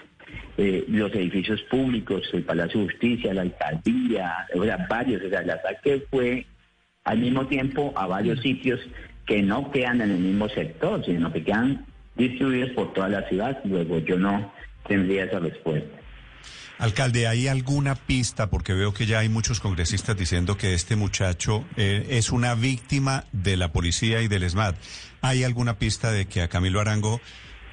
eh, 0.58 0.86
los 0.88 1.14
edificios 1.14 1.62
públicos, 1.64 2.30
el 2.34 2.44
Palacio 2.44 2.82
de 2.82 2.86
Justicia, 2.88 3.34
la 3.34 3.42
alcaldía, 3.42 4.48
o 4.54 4.64
sea, 4.64 4.86
varios. 4.90 5.24
O 5.24 5.30
sea, 5.30 5.42
el 5.42 5.50
ataque 5.50 6.06
fue 6.10 6.46
al 7.04 7.18
mismo 7.18 7.48
tiempo 7.48 7.94
a 7.96 8.06
varios 8.06 8.40
sitios 8.42 8.80
que 9.32 9.42
no 9.42 9.72
quedan 9.72 10.02
en 10.02 10.12
el 10.12 10.20
mismo 10.20 10.50
sector, 10.50 11.06
sino 11.06 11.32
que 11.32 11.42
quedan 11.42 11.86
distribuidos 12.18 12.72
por 12.72 12.92
toda 12.92 13.08
la 13.08 13.30
ciudad. 13.30 13.58
Luego 13.64 14.00
yo 14.00 14.18
no 14.18 14.52
tendría 14.86 15.24
esa 15.24 15.40
respuesta. 15.40 15.98
Alcalde, 16.80 17.28
¿hay 17.28 17.48
alguna 17.48 17.96
pista? 17.96 18.50
Porque 18.50 18.74
veo 18.74 18.94
que 18.94 19.06
ya 19.06 19.20
hay 19.20 19.30
muchos 19.30 19.62
congresistas 19.62 20.18
diciendo 20.18 20.58
que 20.58 20.74
este 20.74 20.98
muchacho 20.98 21.64
eh, 21.78 22.08
es 22.10 22.34
una 22.34 22.56
víctima 22.56 23.24
de 23.32 23.56
la 23.56 23.72
policía 23.72 24.22
y 24.22 24.28
del 24.28 24.44
ESMAD. 24.44 24.76
¿Hay 25.22 25.46
alguna 25.46 25.80
pista 25.80 26.12
de 26.12 26.26
que 26.26 26.42
a 26.42 26.50
Camilo 26.50 26.82
Arango 26.82 27.22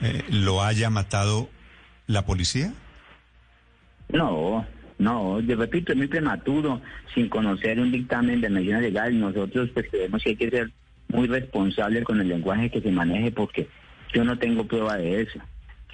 eh, 0.01 0.23
lo 0.31 0.63
haya 0.63 0.91
matado 0.91 1.49
la 2.07 2.25
policía? 2.25 2.73
No, 4.11 4.65
no, 4.99 5.41
yo 5.41 5.57
repito, 5.57 5.91
es 5.91 5.99
muy 5.99 6.07
prematuro, 6.07 6.81
sin 7.17 7.29
conocer 7.29 7.81
un 7.81 7.91
dictamen 7.91 8.41
de 8.41 8.49
medicina 8.49 8.81
legal. 8.81 9.19
Nosotros 9.19 9.71
pues 9.75 9.87
creemos 9.91 10.23
que 10.23 10.31
hay 10.31 10.37
que 10.37 10.51
ser 10.51 10.71
muy 11.09 11.27
responsable 11.27 12.03
con 12.03 12.21
el 12.21 12.29
lenguaje 12.29 12.71
que 12.71 12.81
se 12.81 12.91
maneje 12.91 13.33
porque 13.33 13.69
yo 14.13 14.25
no 14.25 14.39
tengo 14.39 14.67
prueba 14.67 14.97
de 14.97 15.23
eso. 15.23 15.41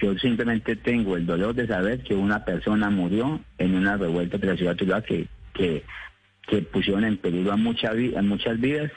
Yo 0.00 0.16
simplemente 0.18 0.76
tengo 0.76 1.16
el 1.16 1.24
dolor 1.24 1.54
de 1.54 1.66
saber 1.66 2.02
que 2.02 2.14
una 2.14 2.44
persona 2.44 2.90
murió 2.90 3.40
en 3.58 3.74
una 3.74 3.96
revuelta 3.96 4.38
de 4.38 4.46
la 4.48 4.56
ciudad 4.56 4.72
de 4.72 4.76
Tuluá 4.76 5.02
que, 5.02 5.28
que, 5.52 5.84
que 6.48 6.62
pusieron 6.62 7.04
en 7.04 7.16
peligro 7.16 7.52
a, 7.52 7.56
mucha 7.56 7.90
a 7.90 8.22
muchas 8.22 8.60
vidas 8.60 8.90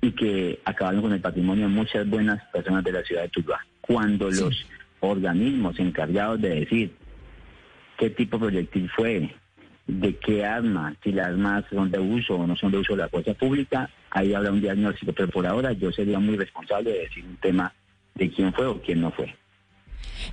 y 0.00 0.12
que 0.12 0.60
acabaron 0.64 1.02
con 1.02 1.12
el 1.12 1.20
patrimonio 1.20 1.68
de 1.68 1.74
muchas 1.74 2.08
buenas 2.08 2.42
personas 2.52 2.84
de 2.84 2.92
la 2.92 3.02
ciudad 3.02 3.22
de 3.22 3.28
Tuluá. 3.28 3.66
Cuando 3.80 4.30
los 4.30 4.66
organismos 5.00 5.78
encargados 5.80 6.40
de 6.40 6.60
decir 6.60 6.92
qué 7.98 8.10
tipo 8.10 8.38
de 8.38 8.46
proyectil 8.46 8.88
fue, 8.90 9.34
de 9.86 10.16
qué 10.16 10.44
arma, 10.44 10.94
si 11.02 11.12
las 11.12 11.28
armas 11.28 11.64
son 11.70 11.90
de 11.90 11.98
uso 11.98 12.36
o 12.36 12.46
no 12.46 12.56
son 12.56 12.70
de 12.70 12.78
uso 12.78 12.94
de 12.94 13.02
la 13.02 13.08
fuerza 13.08 13.34
pública, 13.34 13.90
ahí 14.10 14.34
habrá 14.34 14.52
un 14.52 14.60
diagnóstico, 14.60 15.12
pero 15.12 15.28
por 15.28 15.46
ahora 15.46 15.72
yo 15.72 15.90
sería 15.90 16.18
muy 16.18 16.36
responsable 16.36 16.90
de 16.92 16.98
decir 17.00 17.24
un 17.24 17.36
tema 17.36 17.72
de 18.14 18.30
quién 18.30 18.52
fue 18.52 18.66
o 18.66 18.80
quién 18.80 19.00
no 19.00 19.10
fue. 19.10 19.34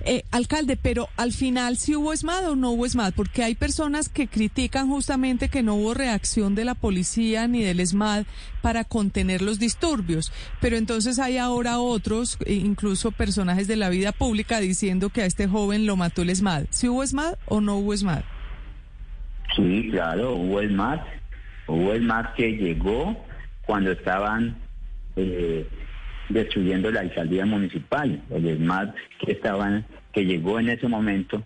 Eh, 0.04 0.22
alcalde, 0.30 0.76
pero 0.76 1.08
al 1.16 1.32
final 1.32 1.76
si 1.76 1.96
hubo 1.96 2.12
ESMAD 2.12 2.50
o 2.50 2.56
no 2.56 2.70
hubo 2.70 2.86
ESMAD, 2.86 3.14
porque 3.14 3.42
hay 3.42 3.54
personas 3.54 4.08
que 4.08 4.28
critican 4.28 4.88
justamente 4.88 5.48
que 5.48 5.62
no 5.62 5.74
hubo 5.74 5.94
reacción 5.94 6.54
de 6.54 6.64
la 6.64 6.74
policía 6.74 7.48
ni 7.48 7.62
del 7.62 7.80
ESMAD 7.80 8.24
para 8.62 8.84
contener 8.84 9.42
los 9.42 9.58
disturbios, 9.58 10.32
pero 10.60 10.76
entonces 10.76 11.18
hay 11.18 11.38
ahora 11.38 11.78
otros, 11.78 12.38
e 12.44 12.54
incluso 12.54 13.12
personajes 13.12 13.66
de 13.66 13.76
la 13.76 13.88
vida 13.88 14.12
pública, 14.12 14.60
diciendo 14.60 15.10
que 15.10 15.22
a 15.22 15.26
este 15.26 15.48
joven 15.48 15.86
lo 15.86 15.96
mató 15.96 16.22
el 16.22 16.30
ESMAD. 16.30 16.66
¿Si 16.70 16.88
hubo 16.88 17.02
ESMAD 17.02 17.34
o 17.46 17.60
no 17.60 17.76
hubo 17.76 17.94
ESMAD? 17.94 18.22
Sí, 19.58 19.88
claro, 19.90 20.34
hubo 20.34 20.60
el 20.60 20.70
MAT, 20.70 21.02
hubo 21.66 21.92
el 21.92 22.02
MAT 22.02 22.34
que 22.34 22.52
llegó 22.52 23.24
cuando 23.66 23.90
estaban 23.90 24.56
eh, 25.16 25.66
destruyendo 26.28 26.92
la 26.92 27.00
alcaldía 27.00 27.44
municipal. 27.44 28.22
El 28.30 28.56
SMAT 28.56 28.94
que 29.18 29.32
estaban, 29.32 29.84
que 30.12 30.24
llegó 30.24 30.60
en 30.60 30.68
ese 30.68 30.86
momento 30.86 31.42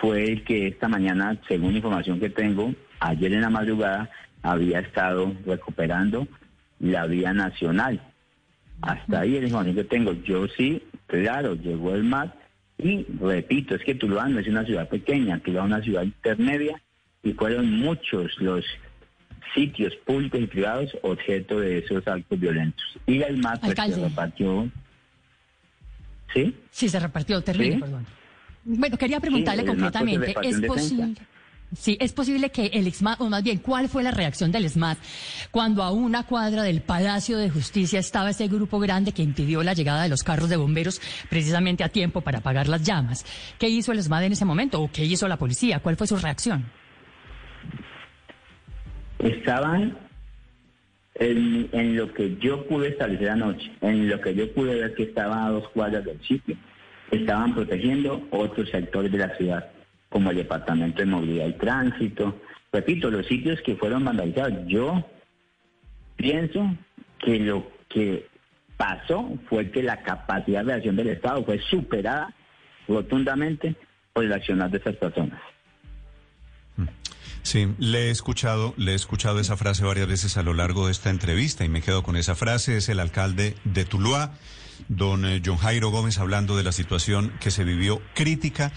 fue 0.00 0.24
el 0.24 0.44
que 0.44 0.66
esta 0.66 0.86
mañana, 0.86 1.38
según 1.48 1.76
información 1.76 2.20
que 2.20 2.28
tengo, 2.28 2.74
ayer 3.00 3.32
en 3.32 3.40
la 3.40 3.50
madrugada 3.50 4.10
había 4.42 4.80
estado 4.80 5.32
recuperando 5.46 6.28
la 6.78 7.06
vía 7.06 7.32
nacional 7.32 8.02
Hasta 8.82 9.20
ahí 9.20 9.36
el 9.36 9.44
información 9.44 9.76
que 9.76 9.84
tengo. 9.84 10.12
Yo 10.12 10.46
sí, 10.48 10.82
claro, 11.06 11.54
llegó 11.54 11.94
el 11.94 12.04
mar 12.04 12.34
y 12.76 13.06
repito, 13.18 13.76
es 13.76 13.82
que 13.82 13.94
Tuluá 13.94 14.28
no 14.28 14.40
es 14.40 14.48
una 14.48 14.64
ciudad 14.66 14.90
pequeña, 14.90 15.38
Tuluá 15.38 15.62
es 15.62 15.66
una 15.66 15.80
ciudad 15.80 16.02
intermedia 16.02 16.82
y 17.24 17.32
fueron 17.32 17.78
muchos 17.78 18.30
los 18.38 18.64
sitios 19.54 19.94
públicos 20.04 20.40
y 20.40 20.46
privados 20.46 20.96
objeto 21.02 21.60
de 21.60 21.78
esos 21.78 22.06
actos 22.06 22.38
violentos. 22.38 22.84
Y 23.06 23.22
el 23.22 23.38
mar 23.38 23.58
pues, 23.60 23.74
se 23.74 24.00
repartió. 24.00 24.70
¿Sí? 26.32 26.54
Sí, 26.70 26.88
se 26.88 27.00
repartió, 27.00 27.42
terrible, 27.42 27.74
¿Sí? 27.74 27.80
perdón. 27.80 28.06
Bueno, 28.64 28.96
quería 28.96 29.20
preguntarle 29.20 29.62
Sí, 29.62 29.68
concretamente, 29.68 30.34
¿es 30.42 30.60
posible? 30.60 31.14
Sí, 31.76 31.96
es 32.00 32.12
posible 32.12 32.50
que 32.50 32.66
el 32.66 32.86
EXMAT, 32.86 33.20
o 33.20 33.28
más 33.28 33.42
bien, 33.42 33.58
¿cuál 33.58 33.88
fue 33.88 34.02
la 34.02 34.12
reacción 34.12 34.52
del 34.52 34.64
ESMAD 34.64 34.96
cuando 35.50 35.82
a 35.82 35.90
una 35.90 36.22
cuadra 36.22 36.62
del 36.62 36.82
Palacio 36.82 37.36
de 37.36 37.50
Justicia 37.50 37.98
estaba 37.98 38.30
ese 38.30 38.46
grupo 38.46 38.78
grande 38.78 39.12
que 39.12 39.22
impidió 39.22 39.62
la 39.62 39.72
llegada 39.72 40.04
de 40.04 40.08
los 40.08 40.22
carros 40.22 40.48
de 40.48 40.56
bomberos 40.56 41.00
precisamente 41.28 41.82
a 41.82 41.88
tiempo 41.88 42.20
para 42.20 42.38
apagar 42.38 42.68
las 42.68 42.82
llamas? 42.82 43.24
¿Qué 43.58 43.68
hizo 43.68 43.90
el 43.92 43.98
ESMAD 43.98 44.24
en 44.24 44.32
ese 44.32 44.44
momento 44.44 44.80
o 44.80 44.90
qué 44.90 45.04
hizo 45.04 45.26
la 45.26 45.36
policía? 45.36 45.80
¿Cuál 45.80 45.96
fue 45.96 46.06
su 46.06 46.16
reacción? 46.16 46.64
Estaban 49.18 49.96
en, 51.14 51.96
lo 51.96 52.12
que 52.12 52.36
yo 52.36 52.66
pude 52.66 52.88
establecer 52.88 53.30
anoche, 53.30 53.70
en 53.80 54.08
lo 54.08 54.20
que 54.20 54.34
yo 54.34 54.52
pude 54.52 54.74
ver 54.74 54.94
que 54.94 55.04
estaban 55.04 55.44
a 55.44 55.50
dos 55.50 55.68
cuadras 55.68 56.04
del 56.04 56.20
sitio. 56.22 56.56
Estaban 57.10 57.54
protegiendo 57.54 58.26
otros 58.30 58.70
sectores 58.70 59.12
de 59.12 59.18
la 59.18 59.36
ciudad, 59.36 59.70
como 60.08 60.30
el 60.30 60.36
Departamento 60.36 60.98
de 60.98 61.06
Movilidad 61.06 61.46
y 61.46 61.52
Tránsito. 61.52 62.40
Repito, 62.72 63.10
los 63.10 63.26
sitios 63.26 63.60
que 63.60 63.76
fueron 63.76 64.04
vandalizados. 64.04 64.66
Yo 64.66 65.04
pienso 66.16 66.74
que 67.18 67.38
lo 67.38 67.70
que 67.88 68.26
pasó 68.76 69.38
fue 69.48 69.70
que 69.70 69.82
la 69.82 70.02
capacidad 70.02 70.64
de 70.64 70.72
acción 70.72 70.96
del 70.96 71.08
Estado 71.08 71.44
fue 71.44 71.60
superada 71.60 72.34
rotundamente 72.88 73.76
por 74.12 74.24
el 74.24 74.32
accionar 74.32 74.70
de 74.70 74.78
esas 74.78 74.96
personas. 74.96 75.40
Sí, 77.44 77.68
le 77.78 78.08
he 78.08 78.10
escuchado, 78.10 78.72
le 78.78 78.92
he 78.92 78.94
escuchado 78.94 79.38
esa 79.38 79.58
frase 79.58 79.84
varias 79.84 80.08
veces 80.08 80.38
a 80.38 80.42
lo 80.42 80.54
largo 80.54 80.86
de 80.86 80.92
esta 80.92 81.10
entrevista 81.10 81.62
y 81.62 81.68
me 81.68 81.82
quedo 81.82 82.02
con 82.02 82.16
esa 82.16 82.34
frase. 82.34 82.78
Es 82.78 82.88
el 82.88 82.98
alcalde 82.98 83.54
de 83.64 83.84
Tuluá, 83.84 84.32
don 84.88 85.26
eh, 85.26 85.42
John 85.44 85.58
Jairo 85.58 85.90
Gómez, 85.90 86.18
hablando 86.18 86.56
de 86.56 86.62
la 86.62 86.72
situación 86.72 87.34
que 87.40 87.50
se 87.50 87.64
vivió 87.64 88.00
crítica, 88.14 88.72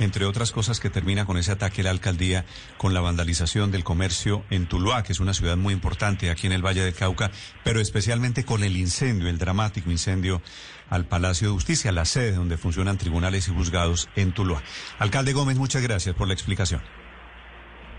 entre 0.00 0.24
otras 0.24 0.50
cosas 0.50 0.80
que 0.80 0.90
termina 0.90 1.26
con 1.26 1.38
ese 1.38 1.52
ataque 1.52 1.82
a 1.82 1.84
la 1.84 1.90
alcaldía, 1.90 2.44
con 2.76 2.92
la 2.92 3.00
vandalización 3.00 3.70
del 3.70 3.84
comercio 3.84 4.44
en 4.50 4.66
Tuluá, 4.66 5.04
que 5.04 5.12
es 5.12 5.20
una 5.20 5.32
ciudad 5.32 5.56
muy 5.56 5.72
importante 5.72 6.28
aquí 6.28 6.48
en 6.48 6.52
el 6.52 6.66
Valle 6.66 6.82
del 6.82 6.94
Cauca, 6.94 7.30
pero 7.62 7.80
especialmente 7.80 8.44
con 8.44 8.64
el 8.64 8.76
incendio, 8.76 9.28
el 9.28 9.38
dramático 9.38 9.92
incendio 9.92 10.42
al 10.90 11.06
Palacio 11.06 11.48
de 11.48 11.54
Justicia, 11.54 11.92
la 11.92 12.04
sede 12.04 12.32
donde 12.32 12.58
funcionan 12.58 12.98
tribunales 12.98 13.46
y 13.46 13.54
juzgados 13.54 14.08
en 14.16 14.32
Tuluá. 14.32 14.60
Alcalde 14.98 15.32
Gómez, 15.32 15.56
muchas 15.56 15.82
gracias 15.82 16.16
por 16.16 16.26
la 16.26 16.34
explicación. 16.34 16.82